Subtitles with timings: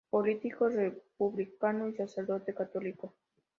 [0.09, 3.13] Político republicano y sacerdote católico.